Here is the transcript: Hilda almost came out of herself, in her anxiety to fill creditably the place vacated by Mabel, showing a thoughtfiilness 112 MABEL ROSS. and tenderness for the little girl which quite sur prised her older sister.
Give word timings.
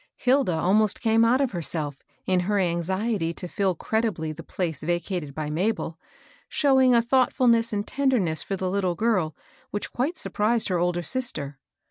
Hilda 0.17 0.53
almost 0.53 0.99
came 0.99 1.23
out 1.23 1.41
of 1.41 1.51
herself, 1.51 2.01
in 2.25 2.39
her 2.49 2.57
anxiety 2.57 3.33
to 3.35 3.47
fill 3.47 3.75
creditably 3.75 4.31
the 4.31 4.41
place 4.41 4.81
vacated 4.81 5.35
by 5.35 5.51
Mabel, 5.51 5.99
showing 6.49 6.95
a 6.95 7.03
thoughtfiilness 7.03 7.29
112 7.39 7.49
MABEL 7.49 7.57
ROSS. 7.59 7.73
and 7.73 7.87
tenderness 7.87 8.41
for 8.41 8.55
the 8.55 8.69
little 8.71 8.95
girl 8.95 9.35
which 9.69 9.91
quite 9.91 10.17
sur 10.17 10.31
prised 10.31 10.69
her 10.69 10.79
older 10.79 11.03
sister. 11.03 11.59